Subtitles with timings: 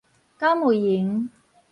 [0.39, 1.29] 敢有閒